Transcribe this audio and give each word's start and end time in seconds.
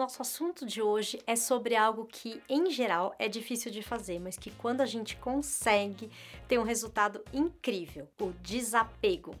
Nosso 0.00 0.22
assunto 0.22 0.64
de 0.64 0.80
hoje 0.80 1.20
é 1.26 1.36
sobre 1.36 1.76
algo 1.76 2.06
que, 2.06 2.42
em 2.48 2.70
geral, 2.70 3.14
é 3.18 3.28
difícil 3.28 3.70
de 3.70 3.82
fazer, 3.82 4.18
mas 4.18 4.34
que 4.34 4.50
quando 4.50 4.80
a 4.80 4.86
gente 4.86 5.14
consegue, 5.16 6.10
tem 6.48 6.56
um 6.56 6.62
resultado 6.62 7.22
incrível: 7.34 8.08
o 8.18 8.32
desapego. 8.42 9.34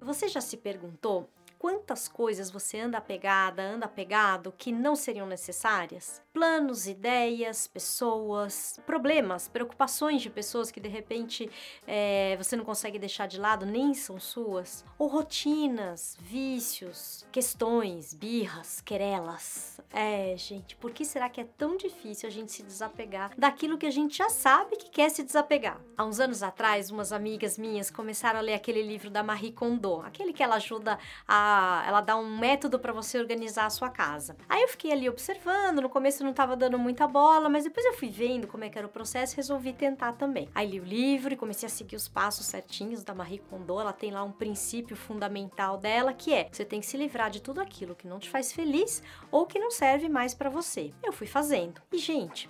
Você 0.00 0.28
já 0.28 0.40
se 0.40 0.56
perguntou 0.56 1.28
quantas 1.58 2.06
coisas 2.06 2.50
você 2.50 2.78
anda 2.78 2.98
apegada, 2.98 3.62
anda 3.62 3.86
apegado 3.86 4.54
que 4.56 4.70
não 4.70 4.94
seriam 4.94 5.26
necessárias? 5.26 6.22
Planos, 6.32 6.86
ideias, 6.86 7.66
pessoas, 7.66 8.78
problemas, 8.86 9.48
preocupações 9.48 10.22
de 10.22 10.30
pessoas 10.30 10.70
que 10.70 10.78
de 10.78 10.88
repente 10.88 11.50
é, 11.86 12.36
você 12.36 12.54
não 12.54 12.64
consegue 12.64 12.98
deixar 12.98 13.26
de 13.26 13.40
lado, 13.40 13.66
nem 13.66 13.92
são 13.92 14.20
suas? 14.20 14.84
Ou 14.98 15.08
rotinas, 15.08 16.16
vícios, 16.20 17.26
questões, 17.32 18.14
birras, 18.14 18.80
querelas? 18.80 19.80
É, 19.92 20.36
gente, 20.36 20.76
por 20.76 20.92
que 20.92 21.04
será 21.04 21.28
que 21.28 21.40
é 21.40 21.44
tão 21.44 21.76
difícil 21.76 22.28
a 22.28 22.32
gente 22.32 22.52
se 22.52 22.62
desapegar 22.62 23.32
daquilo 23.36 23.78
que 23.78 23.86
a 23.86 23.90
gente 23.90 24.16
já 24.16 24.28
sabe 24.28 24.76
que 24.76 24.90
quer 24.90 25.10
se 25.10 25.24
desapegar? 25.24 25.80
Há 25.96 26.04
uns 26.04 26.20
anos 26.20 26.42
atrás, 26.42 26.90
umas 26.90 27.12
amigas 27.12 27.58
minhas 27.58 27.90
começaram 27.90 28.38
a 28.38 28.42
ler 28.42 28.54
aquele 28.54 28.82
livro 28.82 29.10
da 29.10 29.22
Marie 29.22 29.52
Kondo, 29.52 30.02
aquele 30.02 30.32
que 30.32 30.42
ela 30.42 30.56
ajuda 30.56 30.98
a 31.26 31.47
ela 31.86 32.00
dá 32.00 32.16
um 32.16 32.38
método 32.38 32.78
para 32.78 32.92
você 32.92 33.18
organizar 33.18 33.66
a 33.66 33.70
sua 33.70 33.88
casa. 33.88 34.36
Aí 34.48 34.62
eu 34.62 34.68
fiquei 34.68 34.92
ali 34.92 35.08
observando, 35.08 35.80
no 35.80 35.88
começo 35.88 36.22
não 36.22 36.30
estava 36.30 36.56
dando 36.56 36.78
muita 36.78 37.06
bola, 37.06 37.48
mas 37.48 37.64
depois 37.64 37.84
eu 37.86 37.94
fui 37.94 38.08
vendo 38.08 38.46
como 38.46 38.64
é 38.64 38.68
que 38.68 38.78
era 38.78 38.86
o 38.86 38.90
processo 38.90 39.34
e 39.34 39.36
resolvi 39.36 39.72
tentar 39.72 40.12
também. 40.12 40.48
Aí 40.54 40.68
li 40.68 40.80
o 40.80 40.84
livro 40.84 41.32
e 41.32 41.36
comecei 41.36 41.66
a 41.66 41.70
seguir 41.70 41.96
os 41.96 42.08
passos 42.08 42.46
certinhos 42.46 43.02
da 43.02 43.14
Marie 43.14 43.38
Kondo, 43.50 43.80
ela 43.80 43.92
tem 43.92 44.10
lá 44.10 44.22
um 44.22 44.32
princípio 44.32 44.96
fundamental 44.96 45.76
dela 45.76 46.12
que 46.12 46.32
é: 46.32 46.48
você 46.50 46.64
tem 46.64 46.80
que 46.80 46.86
se 46.86 46.96
livrar 46.96 47.30
de 47.30 47.40
tudo 47.40 47.60
aquilo 47.60 47.94
que 47.94 48.06
não 48.06 48.18
te 48.18 48.28
faz 48.28 48.52
feliz 48.52 49.02
ou 49.30 49.46
que 49.46 49.58
não 49.58 49.70
serve 49.70 50.08
mais 50.08 50.34
para 50.34 50.50
você. 50.50 50.92
Eu 51.02 51.12
fui 51.12 51.26
fazendo. 51.26 51.80
E 51.92 51.98
gente, 51.98 52.46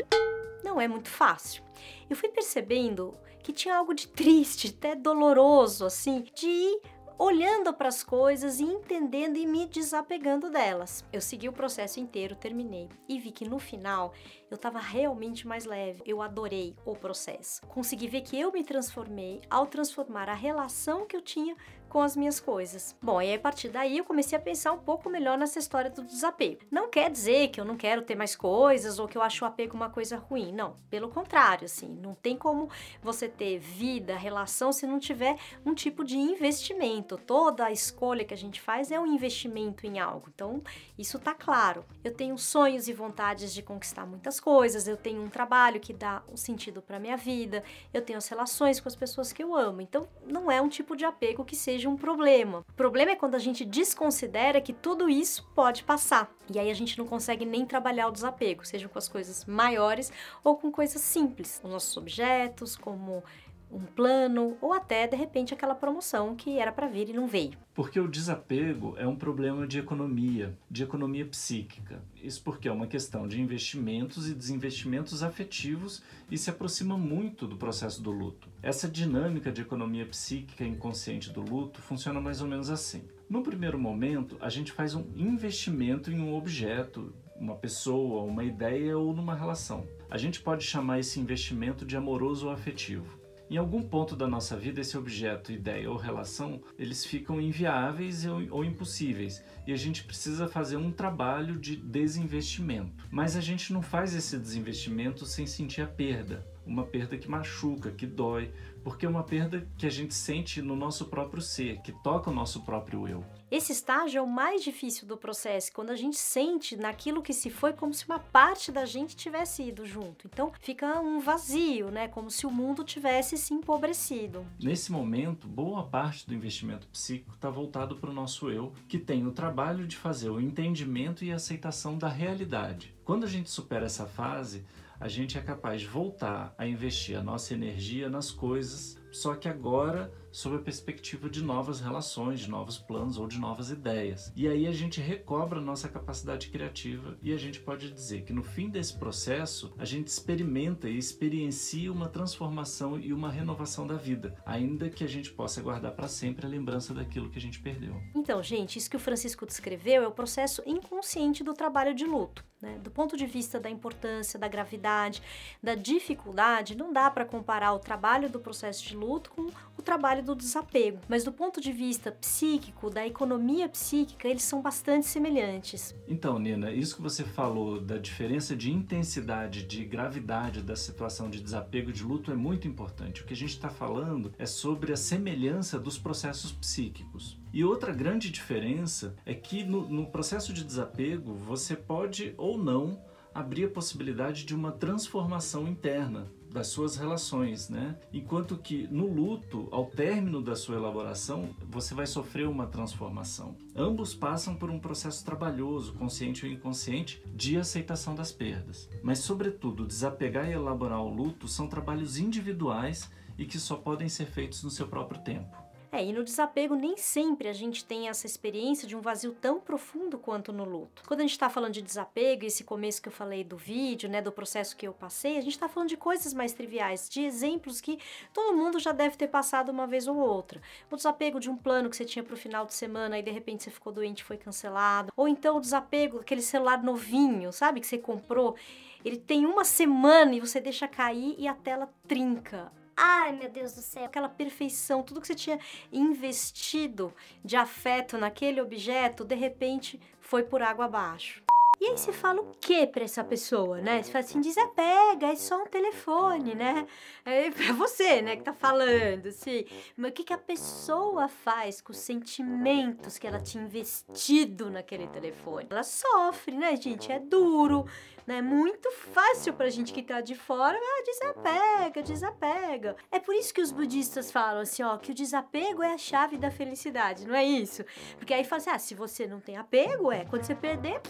não 0.63 0.81
é 0.81 0.89
muito 0.89 1.09
fácil. 1.09 1.63
Eu 2.09 2.17
fui 2.17 2.29
percebendo 2.29 3.17
que 3.43 3.53
tinha 3.53 3.77
algo 3.77 3.95
de 3.95 4.09
triste, 4.09 4.75
até 4.77 4.95
doloroso, 4.95 5.87
assim, 5.87 6.25
de 6.35 6.47
ir 6.47 6.81
olhando 7.19 7.75
para 7.75 7.89
as 7.89 8.05
coisas 8.05 8.61
e 8.61 8.65
entendendo 8.65 9.37
e 9.37 9.47
me 9.47 9.67
desapegando 9.67 10.49
delas. 10.49 11.05
Eu 11.13 11.21
segui 11.21 11.49
o 11.49 11.53
processo 11.53 11.99
inteiro, 11.99 12.37
terminei 12.37 12.89
e 13.09 13.19
vi 13.19 13.33
que 13.33 13.49
no 13.49 13.59
final 13.59 14.13
eu 14.49 14.55
estava 14.55 14.79
realmente 14.79 15.47
mais 15.47 15.65
leve. 15.65 16.01
Eu 16.07 16.23
adorei 16.23 16.77
o 16.87 16.95
processo. 16.95 17.61
Consegui 17.67 18.07
ver 18.07 18.21
que 18.21 18.39
eu 18.39 18.53
me 18.53 18.63
transformei 18.63 19.43
ao 19.51 19.67
transformar 19.67 20.29
a 20.29 20.35
relação 20.35 21.07
que 21.07 21.17
eu 21.17 21.21
tinha 21.21 21.57
com 21.89 22.01
as 22.01 22.17
minhas 22.17 22.39
coisas. 22.39 22.95
Bom, 23.03 23.21
e 23.21 23.35
a 23.35 23.39
partir 23.39 23.69
daí 23.69 23.99
eu 23.99 24.05
comecei 24.05 24.37
a 24.37 24.41
pensar 24.41 24.73
um 24.73 24.79
pouco 24.79 25.11
melhor 25.11 25.37
nessa 25.37 25.59
história 25.59 25.91
do 25.91 26.05
desapego. 26.05 26.61
Não 26.71 26.89
quer 26.89 27.11
dizer 27.11 27.49
que 27.49 27.61
eu 27.61 27.65
não 27.65 27.77
quero 27.77 28.03
ter 28.03 28.15
mais 28.15 28.37
coisas 28.37 28.99
ou 28.99 29.09
que 29.09 29.17
eu 29.17 29.23
acho 29.23 29.45
o 29.45 29.49
apego 29.49 29.77
uma 29.77 29.91
coisa 29.91 30.17
ruim, 30.17 30.53
não. 30.53 30.77
Pelo 30.91 31.09
contrário, 31.09 31.65
assim, 31.65 31.89
não 31.89 32.15
tem 32.15 32.37
como 32.37 32.69
você 33.03 33.29
ter 33.29 33.59
vida, 33.59 34.17
relação 34.17 34.73
se 34.73 34.87
não 34.87 34.99
tiver 34.99 35.37
um 35.65 35.75
tipo 35.75 36.05
de 36.05 36.17
investimento. 36.17 37.17
Toda 37.17 37.71
escolha 37.71 38.25
que 38.25 38.35
a 38.35 38.37
gente 38.37 38.61
faz 38.61 38.91
é 38.91 38.99
um 38.99 39.07
investimento 39.07 39.87
em 39.87 39.99
algo. 39.99 40.29
Então, 40.35 40.63
isso 40.99 41.19
tá 41.19 41.35
claro. 41.35 41.85
Eu 42.05 42.13
tenho 42.13 42.37
sonhos 42.37 42.89
e 42.89 42.93
vontades 42.93 43.53
de 43.53 43.63
conquistar 43.63 44.07
muitas 44.07 44.41
coisas, 44.41 44.89
eu 44.89 44.97
tenho 44.97 45.23
um 45.23 45.29
trabalho 45.29 45.81
que 45.81 45.93
dá 45.93 46.23
um 46.33 46.37
sentido 46.37 46.83
para 46.83 46.99
minha 46.99 47.17
vida, 47.17 47.63
eu 47.93 48.03
tenho 48.03 48.19
as 48.19 48.29
relações 48.29 48.81
com 48.81 48.89
as 48.89 48.97
pessoas 48.97 49.33
que 49.33 49.43
eu 49.43 49.55
amo. 49.55 49.81
Então, 49.81 50.09
não 50.27 50.51
é 50.51 50.61
um 50.61 50.69
tipo 50.69 50.97
de 50.97 51.05
apego 51.05 51.45
que 51.45 51.57
seja 51.57 51.78
seja 51.79 51.89
um 51.89 51.97
problema. 51.97 52.65
O 52.69 52.73
problema 52.73 53.13
é 53.13 53.17
quando 53.17 53.37
a 53.37 53.39
gente 53.39 53.65
desconsidera 53.65 54.61
que 54.61 54.73
tudo 54.73 55.09
isso 55.09 55.49
pode 55.55 55.85
passar. 55.85 56.29
E 56.53 56.59
aí 56.59 56.71
a 56.71 56.75
gente 56.75 56.99
não 56.99 57.07
consegue 57.07 57.47
nem 57.47 57.65
trabalhar 57.65 58.09
o 58.09 58.11
desapego, 58.11 58.67
seja 58.67 58.89
com 58.89 58.99
as 58.99 59.09
coisas 59.09 59.45
maiores 59.45 60.13
ou 60.43 60.57
com 60.57 60.73
coisas 60.73 61.01
simples, 61.01 61.61
os 61.63 61.71
nossos 61.71 61.97
objetos, 61.97 62.77
como 62.77 63.23
um 63.71 63.81
plano 63.81 64.57
ou 64.61 64.73
até 64.73 65.07
de 65.07 65.17
repente 65.17 65.53
aquela 65.53 65.75
promoção 65.75 66.35
que 66.35 66.59
era 66.59 66.73
para 66.73 66.87
vir 66.87 67.09
e 67.11 67.13
não 67.13 67.27
veio. 67.27 67.59
Porque 67.75 68.01
o 68.01 68.09
desapego 68.09 68.95
é 68.97 69.07
um 69.07 69.15
problema 69.15 69.67
de 69.67 69.79
economia, 69.79 70.57
de 70.71 70.83
economia 70.83 71.25
psíquica. 71.25 72.03
Isso 72.17 72.43
porque 72.43 72.69
é 72.69 72.73
uma 72.73 72.87
questão 72.87 73.29
de 73.29 73.41
investimentos 73.41 74.29
e 74.29 74.35
desinvestimentos 74.35 75.23
afetivos 75.23 76.03
e 76.31 76.37
se 76.37 76.51
aproxima 76.51 76.99
muito 76.99 77.47
do 77.47 77.57
processo 77.57 78.03
do 78.03 78.11
luto. 78.11 78.49
Essa 78.63 78.89
dinâmica 78.89 79.53
de 79.53 79.63
economia 79.63 80.07
psíquica 80.07 80.65
inconsciente 80.65 81.31
do 81.31 81.41
luto 81.41 81.81
funciona 81.81 82.21
mais 82.21 82.41
ou 82.41 82.49
menos 82.49 82.71
assim. 82.71 83.03
No 83.29 83.43
primeiro 83.43 83.79
momento, 83.79 84.37
a 84.41 84.49
gente 84.49 84.73
faz 84.73 84.95
um 84.95 85.05
investimento 85.15 86.11
em 86.11 86.19
um 86.19 86.35
objeto, 86.35 87.13
uma 87.37 87.55
pessoa, 87.55 88.23
uma 88.23 88.43
ideia 88.43 88.99
ou 88.99 89.15
numa 89.15 89.35
relação. 89.35 89.87
A 90.11 90.17
gente 90.17 90.41
pode 90.41 90.65
chamar 90.65 90.99
esse 90.99 91.21
investimento 91.21 91.85
de 91.85 91.97
amoroso 91.97 92.47
ou 92.47 92.53
afetivo. 92.53 93.19
Em 93.51 93.57
algum 93.57 93.83
ponto 93.83 94.15
da 94.15 94.27
nossa 94.27 94.57
vida, 94.57 94.81
esse 94.81 94.99
objeto, 94.99 95.51
ideia 95.51 95.91
ou 95.91 95.97
relação, 95.97 96.61
eles 96.79 97.05
ficam 97.05 97.41
inviáveis 97.41 98.27
ou, 98.27 98.43
ou 98.51 98.65
impossíveis 98.65 99.43
e 99.67 99.73
a 99.73 99.77
gente 99.77 100.05
precisa 100.05 100.47
fazer 100.47 100.77
um 100.77 100.91
trabalho 100.91 101.59
de 101.59 101.77
desinvestimento. 101.77 103.07
Mas 103.11 103.37
a 103.37 103.41
gente 103.41 103.73
não 103.73 103.81
faz 103.81 104.15
esse 104.15 104.39
desinvestimento 104.39 105.25
sem 105.25 105.47
sentir 105.47 105.81
a 105.81 105.87
perda 105.87 106.45
uma 106.69 106.85
perda 106.85 107.17
que 107.17 107.29
machuca, 107.29 107.91
que 107.91 108.07
dói, 108.07 108.53
porque 108.85 109.07
é 109.07 109.09
uma 109.09 109.25
perda 109.25 109.67
que 109.77 109.87
a 109.87 109.91
gente 109.91 110.15
sente 110.15 110.63
no 110.63 110.77
nosso 110.77 111.07
próprio 111.07 111.43
ser, 111.43 111.81
que 111.81 111.93
toca 111.93 112.31
o 112.31 112.35
nosso 112.35 112.63
próprio 112.63 113.09
eu. 113.09 113.25
Esse 113.51 113.73
estágio 113.73 114.19
é 114.19 114.23
o 114.23 114.27
mais 114.27 114.63
difícil 114.63 115.09
do 115.09 115.17
processo, 115.17 115.73
quando 115.73 115.89
a 115.91 115.97
gente 115.97 116.19
sente 116.19 116.77
naquilo 116.77 117.23
que 117.23 117.33
se 117.33 117.49
foi 117.49 117.73
como 117.73 117.95
se 117.95 118.05
uma 118.07 118.19
parte 118.19 118.71
da 118.71 118.85
gente 118.85 119.17
tivesse 119.17 119.63
ido 119.63 119.87
junto. 119.87 120.27
Então 120.27 120.53
fica 120.61 121.01
um 121.01 121.19
vazio, 121.19 121.91
né? 121.91 122.09
Como 122.09 122.31
se 122.31 122.47
o 122.47 122.51
mundo 122.51 122.85
tivesse 122.85 123.39
se 123.39 123.55
empobrecido. 123.55 124.45
Nesse 124.61 124.93
momento, 124.93 125.49
boa 125.49 125.83
parte 125.83 126.27
do 126.27 126.35
investimento 126.35 126.87
psíquico 126.89 127.35
está 127.35 127.49
voltado 127.49 127.97
para 127.97 128.11
o 128.11 128.15
nosso 128.15 128.51
eu, 128.51 128.73
que 128.87 128.99
tem 128.99 129.27
o 129.27 129.33
trabalho 129.33 129.87
de 129.87 129.97
fazer 129.97 130.29
o 130.29 130.41
entendimento 130.41 131.25
e 131.25 131.33
aceitação 131.33 131.97
da 131.97 132.09
realidade. 132.09 132.95
Quando 133.03 133.25
a 133.25 133.29
gente 133.29 133.49
supera 133.49 133.87
essa 133.87 134.05
fase, 134.05 134.67
a 135.01 135.07
gente 135.07 135.39
é 135.39 135.41
capaz 135.41 135.81
de 135.81 135.87
voltar 135.87 136.55
a 136.59 136.67
investir 136.67 137.17
a 137.17 137.23
nossa 137.23 137.55
energia 137.55 138.09
nas 138.09 138.31
coisas, 138.31 138.99
só 139.11 139.35
que 139.35 139.49
agora 139.49 140.13
sob 140.31 140.57
a 140.57 140.61
perspectiva 140.61 141.29
de 141.29 141.43
novas 141.43 141.81
relações, 141.81 142.41
de 142.41 142.51
novos 142.51 142.79
planos 142.79 143.19
ou 143.19 143.27
de 143.27 143.39
novas 143.39 143.71
ideias. 143.71 144.33
E 144.37 144.49
aí 144.49 144.67
a 144.67 144.73
gente 144.73 145.01
recobra 145.01 145.61
nossa 145.61 145.89
capacidade 145.89 146.49
criativa 146.49 147.17
e 147.23 147.33
a 147.33 147.37
gente 147.37 147.61
pode 147.61 147.91
dizer 147.91 148.23
que 148.23 148.33
no 148.33 148.43
fim 148.43 148.69
desse 148.69 148.97
processo 148.97 149.75
a 149.79 149.85
gente 149.85 150.09
experimenta 150.09 150.89
e 150.89 150.97
experiencia 150.97 151.93
uma 151.93 152.09
transformação 152.09 152.99
e 152.99 153.13
uma 153.13 153.31
renovação 153.31 153.87
da 153.87 153.97
vida, 153.97 154.35
ainda 154.45 154.91
que 154.91 155.05
a 155.05 155.09
gente 155.09 155.31
possa 155.31 155.61
guardar 155.61 155.93
para 155.93 156.09
sempre 156.09 156.47
a 156.47 156.49
lembrança 156.49 156.95
daquilo 156.95 157.31
que 157.31 157.39
a 157.39 157.43
gente 157.43 157.61
perdeu. 157.61 158.01
Então, 158.15 158.43
gente, 158.43 158.79
isso 158.79 158.91
que 158.91 158.97
o 158.97 159.01
Francisco 159.01 159.47
descreveu 159.47 160.03
é 160.03 160.09
o 160.09 160.13
processo 160.13 160.63
inconsciente 160.67 161.43
do 161.43 161.55
trabalho 161.55 161.95
de 161.95 162.05
luto. 162.05 162.45
Né? 162.61 162.79
Do 162.83 162.91
ponto 162.91 163.17
de 163.17 163.25
vista 163.25 163.61
da 163.61 163.71
importância, 163.71 164.39
da 164.39 164.49
gravidade, 164.49 165.23
da 165.63 165.75
dificuldade, 165.75 166.77
não 166.77 166.93
dá 166.93 167.11
para 167.11 167.25
comparar 167.25 167.73
o 167.73 167.79
trabalho 167.79 168.29
do 168.29 168.41
processo 168.41 168.85
de 168.85 168.97
luto 168.97 169.31
com 169.31 169.49
trabalho 169.89 170.23
do 170.23 170.37
desapego. 170.37 170.99
Mas 171.09 171.25
do 171.25 171.33
ponto 171.33 171.63
de 171.63 171.73
vista 171.73 172.13
psíquico, 172.13 172.91
da 172.91 173.07
economia 173.07 173.67
psíquica, 173.71 174.29
eles 174.29 174.43
são 174.43 174.61
bastante 174.61 175.07
semelhantes. 175.07 175.95
Então, 176.07 176.39
Nina, 176.39 176.71
isso 176.71 176.97
que 176.97 177.01
você 177.01 177.25
falou 177.25 177.81
da 177.81 177.97
diferença 177.97 178.55
de 178.55 178.71
intensidade, 178.71 179.63
de 179.63 179.87
gravidade 179.87 180.63
da 180.63 180.77
situação 180.77 181.31
de 181.31 181.41
desapego 181.41 181.91
de 181.91 182.05
luto 182.05 182.31
é 182.31 182.35
muito 182.35 182.69
importante. 182.69 183.23
O 183.23 183.25
que 183.25 183.33
a 183.33 183.37
gente 183.37 183.55
está 183.55 183.71
falando 183.71 184.31
é 184.39 184.45
sobre 184.45 184.93
a 184.93 184.97
semelhança 184.97 185.79
dos 185.79 185.97
processos 185.97 186.53
psíquicos. 186.53 187.41
E 187.51 187.65
outra 187.65 187.91
grande 187.91 188.31
diferença 188.31 189.17
é 189.25 189.33
que 189.33 189.65
no, 189.65 189.89
no 189.89 190.11
processo 190.11 190.53
de 190.53 190.65
desapego 190.65 191.33
você 191.33 191.75
pode 191.75 192.35
ou 192.37 192.59
não 192.59 193.01
abrir 193.35 193.65
a 193.65 193.71
possibilidade 193.71 194.45
de 194.45 194.55
uma 194.55 194.71
transformação 194.71 195.67
interna 195.67 196.31
das 196.53 196.69
suas 196.69 196.97
relações, 196.97 197.69
né? 197.69 197.97
Enquanto 198.13 198.57
que 198.57 198.87
no 198.89 199.07
luto, 199.07 199.69
ao 199.71 199.87
término 199.87 200.41
da 200.41 200.57
sua 200.57 200.77
elaboração, 200.77 201.51
você 201.69 201.95
vai 201.95 202.07
sofrer 202.07 202.49
uma 202.49 202.67
transformação. 202.67 203.57
Ambos 203.77 204.15
passam 204.15 204.55
por 204.55 204.71
um 204.71 204.79
processo 204.79 205.25
trabalhoso, 205.25 205.93
consciente 205.95 206.45
ou 206.45 206.53
inconsciente, 206.53 207.23
de 207.35 207.57
aceitação 207.57 208.15
das 208.15 208.33
perdas. 208.33 208.89
Mas, 209.03 209.21
sobretudo, 209.21 209.87
desapegar 209.87 210.49
e 210.49 210.53
elaborar 210.53 211.03
o 211.03 211.09
luto 211.09 211.47
são 211.47 211.69
trabalhos 211.69 212.19
individuais 212.19 213.11
e 213.39 213.47
que 213.47 213.59
só 213.59 213.77
podem 213.77 214.09
ser 214.09 214.27
feitos 214.27 214.63
no 214.63 214.71
seu 214.71 214.89
próprio 214.89 215.21
tempo. 215.23 215.68
É, 215.91 216.05
e 216.05 216.13
no 216.13 216.23
desapego 216.23 216.75
nem 216.75 216.97
sempre 216.99 217.49
a 217.49 217.53
gente 217.53 217.83
tem 217.83 218.09
essa 218.09 218.27
experiência 218.27 218.87
de 218.87 218.95
um 218.95 219.01
vazio 219.01 219.33
tão 219.33 219.59
profundo 219.59 220.19
quanto 220.19 220.53
no 220.53 220.65
luto. 220.65 221.03
Quando 221.07 221.21
a 221.21 221.23
gente 221.23 221.33
está 221.33 221.49
falando 221.49 221.73
de 221.73 221.83
desapego, 221.83 222.45
esse 222.45 222.63
começo 222.63 223.01
que 223.01 223.09
eu 223.09 223.13
falei 223.13 223.43
do 223.43 223.57
vídeo, 223.57 224.09
né, 224.09 224.21
do 224.21 224.31
processo 224.31 224.77
que 224.77 224.87
eu 224.87 224.93
passei, 224.93 225.39
a 225.39 225.41
gente 225.41 225.53
está 225.53 225.69
falando 225.69 225.89
de 225.89 225.97
coisas 225.97 226.35
mais 226.35 226.53
triviais, 226.53 227.09
de 227.09 227.23
exemplos 227.23 227.81
que 227.81 227.99
todo 228.35 228.57
mundo 228.57 228.79
já 228.79 228.93
deve 228.93 229.17
ter 229.17 229.29
passado 229.29 229.71
uma 229.71 229.87
vez 229.87 230.07
ou 230.07 230.17
outra. 230.17 230.61
O 230.91 230.97
desapego 230.97 231.41
de 231.41 231.49
um 231.49 231.57
plano 231.57 231.89
que 231.89 231.97
você 231.97 232.05
tinha 232.05 232.23
para 232.23 232.35
o 232.35 232.37
final 232.37 232.67
de 232.67 232.75
semana 232.75 233.19
e 233.19 233.23
de 233.23 233.31
repente 233.31 233.65
você 233.65 233.71
ficou 233.71 233.93
doente 233.93 234.21
e 234.21 234.25
foi 234.25 234.37
cancelado. 234.37 235.11
Ou 235.17 235.27
então 235.27 235.57
o 235.57 235.61
desapego 235.61 236.19
daquele 236.19 236.43
celular 236.43 236.83
novinho, 236.83 237.51
sabe, 237.51 237.81
que 237.81 237.87
você 237.87 237.97
comprou. 237.97 238.57
Ele 239.03 239.17
tem 239.17 239.47
uma 239.47 239.65
semana 239.65 240.35
e 240.35 240.41
você 240.41 240.61
deixa 240.61 240.87
cair 240.87 241.35
e 241.39 241.49
a 241.49 241.55
tela 241.55 241.89
trinca. 242.07 242.71
Ai, 243.01 243.31
meu 243.31 243.49
Deus 243.49 243.75
do 243.75 243.81
céu, 243.81 244.05
aquela 244.05 244.29
perfeição, 244.29 245.05
tudo 245.05 245.21
que 245.21 245.29
você 245.29 245.35
tinha 245.37 245.61
investido 245.93 247.15
de 247.45 247.55
afeto 247.55 248.19
naquele 248.19 248.61
objeto, 248.61 249.25
de 249.25 249.37
repente 249.37 250.01
foi 250.21 250.43
por 250.43 250.61
água 250.63 250.87
abaixo. 250.87 251.48
E 251.81 251.87
aí 251.87 251.97
você 251.97 252.13
fala 252.13 252.41
o 252.41 252.53
que 252.61 252.87
para 252.89 253.05
essa 253.05 253.23
pessoa, 253.23 253.81
né? 253.81 254.03
Você 254.03 254.11
fala 254.11 254.25
assim, 254.25 254.41
desapega, 254.41 255.29
é 255.29 255.37
só 255.37 255.63
um 255.63 255.67
telefone, 255.67 256.55
né? 256.55 256.87
É 257.25 257.51
pra 257.53 257.73
você, 257.73 258.21
né, 258.21 258.37
que 258.37 258.43
tá 258.43 258.53
falando, 258.53 259.29
assim. 259.29 259.65
Mas 259.97 260.11
o 260.11 260.15
que, 260.15 260.25
que 260.25 260.33
a 260.33 260.39
pessoa 260.39 261.29
faz 261.29 261.81
com 261.81 261.93
os 261.93 261.99
sentimentos 261.99 263.17
que 263.17 263.27
ela 263.27 263.41
tinha 263.41 263.63
investido 263.63 264.71
naquele 264.71 265.07
telefone? 265.07 265.69
Ela 265.71 265.85
sofre, 265.85 266.57
né, 266.57 266.75
gente? 266.75 267.13
É 267.13 267.21
duro, 267.21 267.87
né? 268.27 268.39
É 268.39 268.43
muito 268.43 268.91
fácil 268.91 269.55
pra 269.55 269.71
gente 269.71 269.93
que 269.93 270.03
tá 270.03 270.21
de 270.21 270.35
fora, 270.35 270.77
ah, 270.77 271.03
desapega, 271.05 272.03
desapega. 272.03 272.97
É 273.11 273.21
por 273.21 273.35
isso 273.35 273.55
que 273.55 273.61
os 273.61 273.71
budistas 273.71 274.33
falam 274.33 274.63
assim, 274.63 274.83
ó, 274.83 274.97
que 274.97 275.13
o 275.13 275.15
desapego 275.15 275.83
é 275.83 275.93
a 275.93 275.99
chave 275.99 276.37
da 276.37 276.51
felicidade, 276.51 277.27
não 277.27 277.35
é 277.35 277.45
isso? 277.45 277.85
Porque 278.17 278.35
aí 278.35 278.43
fala 278.43 278.61
assim, 278.61 278.71
ah, 278.71 278.79
se 278.79 278.95
você 278.95 279.27
não 279.29 279.41
tem 279.41 279.57
apego, 279.57 280.11
é, 280.11 280.25
quando 280.25 280.43
você 280.43 280.55
perder, 280.55 281.01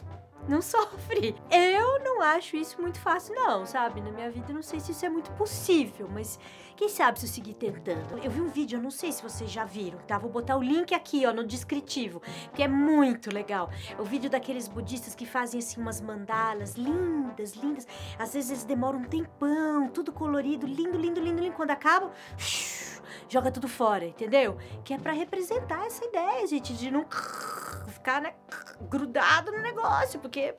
não 0.49 0.61
sofre. 0.63 1.37
Eu 1.51 2.03
não 2.03 2.23
acho 2.23 2.57
isso 2.57 2.81
muito 2.81 2.99
fácil, 3.01 3.35
não, 3.35 3.67
sabe? 3.67 4.01
Na 4.01 4.11
minha 4.11 4.31
vida, 4.31 4.53
não 4.53 4.63
sei 4.63 4.81
se 4.81 4.93
isso 4.93 5.05
é 5.05 5.09
muito 5.09 5.31
possível, 5.33 6.09
mas 6.11 6.39
quem 6.79 6.89
sabe 6.89 7.19
se 7.19 7.27
eu 7.27 7.31
seguir 7.31 7.55
tentando. 7.55 8.19
Eu 8.23 8.31
vi 8.31 8.41
um 8.41 8.49
vídeo, 8.49 8.79
eu 8.79 8.83
não 8.83 8.91
sei 8.91 9.11
se 9.11 9.21
vocês 9.21 9.51
já 9.51 9.65
viram, 9.65 9.99
tá? 10.07 10.17
Vou 10.17 10.31
botar 10.31 10.57
o 10.57 10.63
link 10.63 10.95
aqui, 10.95 11.27
ó, 11.27 11.33
no 11.33 11.45
descritivo, 11.45 12.23
que 12.55 12.63
é 12.63 12.69
muito 12.69 13.35
legal. 13.35 13.69
O 13.99 14.05
vídeo 14.05 14.31
daqueles 14.31 14.69
budistas 14.69 15.15
que 15.15 15.27
fazem, 15.27 15.59
assim, 15.59 15.81
umas 15.81 16.01
mandalas 16.01 16.75
lindas, 16.75 17.55
lindas. 17.55 17.87
Às 18.19 18.33
vezes 18.33 18.51
eles 18.51 18.65
demoram 18.65 19.01
um 19.01 19.05
tempão, 19.05 19.89
tudo 19.89 20.13
colorido, 20.13 20.67
lindo, 20.67 20.97
lindo, 20.97 21.21
lindo, 21.21 21.43
lindo. 21.43 21.57
Quando 21.57 21.73
acabam, 21.73 22.13
joga 23.29 23.51
tudo 23.51 23.67
fora, 23.67 24.05
entendeu? 24.05 24.57
Que 24.85 24.95
é 24.95 24.99
para 24.99 25.13
representar 25.13 25.85
essa 25.85 26.05
ideia, 26.05 26.47
gente, 26.47 26.75
de 26.75 26.93
não 26.93 27.05
ficar 27.91 28.21
né, 28.21 28.35
grudado 28.83 29.51
no 29.51 29.63
negócio, 29.63 30.21
porque 30.21 30.55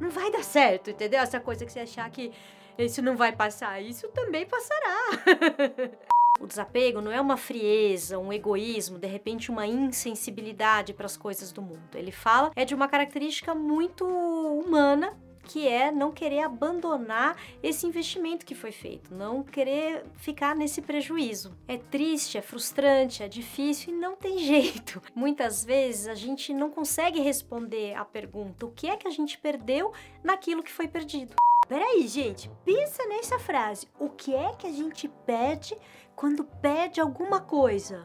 não 0.00 0.10
vai 0.10 0.30
dar 0.30 0.44
certo, 0.44 0.90
entendeu? 0.90 1.20
Essa 1.20 1.40
coisa 1.40 1.64
que 1.64 1.72
você 1.72 1.80
achar 1.80 2.08
que 2.10 2.32
isso 2.78 3.02
não 3.02 3.16
vai 3.16 3.32
passar, 3.32 3.80
isso 3.80 4.08
também 4.08 4.46
passará. 4.46 5.88
O 6.40 6.46
desapego 6.46 7.00
não 7.00 7.10
é 7.10 7.20
uma 7.20 7.36
frieza, 7.36 8.16
um 8.16 8.32
egoísmo, 8.32 8.96
de 8.96 9.08
repente 9.08 9.50
uma 9.50 9.66
insensibilidade 9.66 10.94
para 10.94 11.06
as 11.06 11.16
coisas 11.16 11.50
do 11.50 11.60
mundo. 11.60 11.96
Ele 11.96 12.12
fala 12.12 12.52
é 12.54 12.64
de 12.64 12.76
uma 12.76 12.86
característica 12.86 13.56
muito 13.56 14.06
humana 14.06 15.18
que 15.48 15.66
é 15.66 15.90
não 15.90 16.12
querer 16.12 16.40
abandonar 16.40 17.34
esse 17.62 17.86
investimento 17.86 18.44
que 18.44 18.54
foi 18.54 18.70
feito, 18.70 19.14
não 19.14 19.42
querer 19.42 20.04
ficar 20.16 20.54
nesse 20.54 20.82
prejuízo. 20.82 21.56
É 21.66 21.78
triste, 21.78 22.36
é 22.36 22.42
frustrante, 22.42 23.22
é 23.22 23.28
difícil 23.28 23.94
e 23.94 23.96
não 23.96 24.14
tem 24.14 24.38
jeito. 24.44 25.02
Muitas 25.14 25.64
vezes 25.64 26.06
a 26.06 26.14
gente 26.14 26.52
não 26.52 26.70
consegue 26.70 27.20
responder 27.20 27.94
a 27.94 28.04
pergunta: 28.04 28.66
o 28.66 28.70
que 28.70 28.90
é 28.90 28.96
que 28.96 29.08
a 29.08 29.10
gente 29.10 29.38
perdeu 29.38 29.90
naquilo 30.22 30.62
que 30.62 30.70
foi 30.70 30.86
perdido? 30.86 31.34
Peraí, 31.66 32.06
gente, 32.06 32.50
pensa 32.64 33.06
nessa 33.06 33.38
frase. 33.38 33.88
O 33.98 34.10
que 34.10 34.34
é 34.34 34.52
que 34.52 34.66
a 34.66 34.72
gente 34.72 35.08
perde 35.08 35.76
quando 36.14 36.44
perde 36.44 37.00
alguma 37.00 37.40
coisa? 37.40 38.04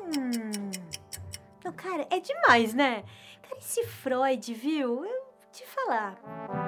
Hum. 0.00 0.70
Não, 1.64 1.72
cara, 1.72 2.06
é 2.10 2.18
demais, 2.18 2.74
né? 2.74 3.04
Cara, 3.42 3.58
esse 3.58 3.84
Freud, 3.86 4.52
viu? 4.54 5.04
Eu 5.04 5.23
te 5.54 5.64
falar. 5.66 6.63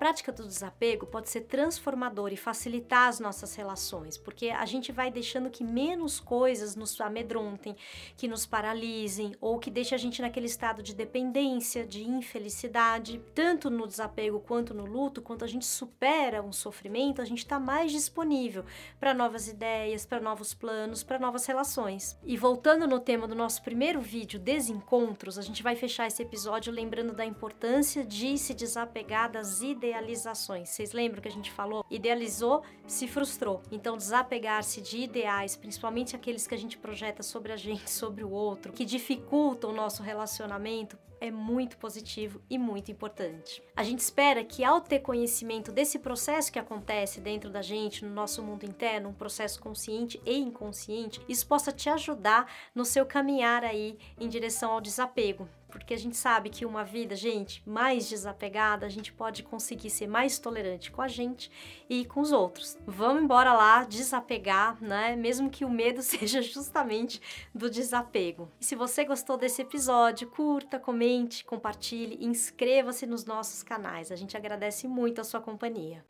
Prática 0.00 0.32
do 0.32 0.48
desapego 0.48 1.04
pode 1.04 1.28
ser 1.28 1.42
transformadora 1.42 2.32
e 2.32 2.36
facilitar 2.38 3.08
as 3.08 3.20
nossas 3.20 3.54
relações, 3.54 4.16
porque 4.16 4.48
a 4.48 4.64
gente 4.64 4.90
vai 4.90 5.10
deixando 5.10 5.50
que 5.50 5.62
menos 5.62 6.18
coisas 6.18 6.74
nos 6.74 6.98
amedrontem, 6.98 7.76
que 8.16 8.26
nos 8.26 8.46
paralisem 8.46 9.34
ou 9.42 9.58
que 9.58 9.70
deixe 9.70 9.94
a 9.94 9.98
gente 9.98 10.22
naquele 10.22 10.46
estado 10.46 10.82
de 10.82 10.94
dependência, 10.94 11.86
de 11.86 12.02
infelicidade. 12.02 13.22
Tanto 13.34 13.68
no 13.68 13.86
desapego 13.86 14.40
quanto 14.40 14.72
no 14.72 14.86
luto, 14.86 15.20
quando 15.20 15.42
a 15.42 15.46
gente 15.46 15.66
supera 15.66 16.42
um 16.42 16.50
sofrimento, 16.50 17.20
a 17.20 17.26
gente 17.26 17.40
está 17.40 17.60
mais 17.60 17.92
disponível 17.92 18.64
para 18.98 19.12
novas 19.12 19.48
ideias, 19.48 20.06
para 20.06 20.18
novos 20.18 20.54
planos, 20.54 21.02
para 21.02 21.18
novas 21.18 21.44
relações. 21.44 22.18
E 22.24 22.38
voltando 22.38 22.88
no 22.88 23.00
tema 23.00 23.28
do 23.28 23.34
nosso 23.34 23.62
primeiro 23.62 24.00
vídeo, 24.00 24.40
desencontros, 24.40 25.38
a 25.38 25.42
gente 25.42 25.62
vai 25.62 25.76
fechar 25.76 26.06
esse 26.06 26.22
episódio 26.22 26.72
lembrando 26.72 27.12
da 27.12 27.26
importância 27.26 28.02
de 28.02 28.38
se 28.38 28.54
desapegar 28.54 29.30
das 29.30 29.60
ideias 29.60 29.89
idealizações. 29.90 30.68
Vocês 30.68 30.92
lembram 30.92 31.20
que 31.20 31.28
a 31.28 31.32
gente 31.32 31.50
falou? 31.50 31.84
Idealizou, 31.90 32.62
se 32.86 33.08
frustrou. 33.08 33.62
Então, 33.70 33.96
desapegar-se 33.96 34.80
de 34.80 34.98
ideais, 34.98 35.56
principalmente 35.56 36.14
aqueles 36.14 36.46
que 36.46 36.54
a 36.54 36.58
gente 36.58 36.78
projeta 36.78 37.22
sobre 37.22 37.52
a 37.52 37.56
gente, 37.56 37.90
sobre 37.90 38.24
o 38.24 38.30
outro, 38.30 38.72
que 38.72 38.84
dificultam 38.84 39.70
o 39.70 39.74
nosso 39.74 40.02
relacionamento, 40.02 40.96
é 41.20 41.30
muito 41.30 41.76
positivo 41.76 42.40
e 42.48 42.56
muito 42.56 42.90
importante. 42.90 43.62
A 43.76 43.82
gente 43.82 43.98
espera 43.98 44.42
que 44.42 44.64
ao 44.64 44.80
ter 44.80 45.00
conhecimento 45.00 45.70
desse 45.70 45.98
processo 45.98 46.50
que 46.50 46.58
acontece 46.58 47.20
dentro 47.20 47.50
da 47.50 47.60
gente, 47.60 48.04
no 48.04 48.14
nosso 48.14 48.42
mundo 48.42 48.64
interno, 48.64 49.10
um 49.10 49.14
processo 49.14 49.60
consciente 49.60 50.18
e 50.24 50.38
inconsciente, 50.38 51.20
isso 51.28 51.46
possa 51.46 51.72
te 51.72 51.90
ajudar 51.90 52.50
no 52.74 52.86
seu 52.86 53.04
caminhar 53.04 53.64
aí 53.64 53.98
em 54.18 54.30
direção 54.30 54.72
ao 54.72 54.80
desapego 54.80 55.46
porque 55.70 55.94
a 55.94 55.98
gente 55.98 56.16
sabe 56.16 56.50
que 56.50 56.66
uma 56.66 56.84
vida, 56.84 57.14
gente, 57.14 57.62
mais 57.66 58.08
desapegada, 58.08 58.84
a 58.84 58.88
gente 58.88 59.12
pode 59.12 59.42
conseguir 59.42 59.88
ser 59.88 60.06
mais 60.06 60.38
tolerante 60.38 60.90
com 60.90 61.00
a 61.00 61.08
gente 61.08 61.50
e 61.88 62.04
com 62.04 62.20
os 62.20 62.32
outros. 62.32 62.76
Vamos 62.86 63.22
embora 63.22 63.52
lá 63.52 63.84
desapegar, 63.84 64.76
né? 64.82 65.16
Mesmo 65.16 65.48
que 65.48 65.64
o 65.64 65.70
medo 65.70 66.02
seja 66.02 66.42
justamente 66.42 67.20
do 67.54 67.70
desapego. 67.70 68.50
E 68.60 68.64
se 68.64 68.74
você 68.74 69.04
gostou 69.04 69.36
desse 69.36 69.62
episódio, 69.62 70.28
curta, 70.28 70.78
comente, 70.78 71.44
compartilhe, 71.44 72.18
inscreva-se 72.20 73.06
nos 73.06 73.24
nossos 73.24 73.62
canais. 73.62 74.12
A 74.12 74.16
gente 74.16 74.36
agradece 74.36 74.86
muito 74.88 75.20
a 75.20 75.24
sua 75.24 75.40
companhia. 75.40 76.04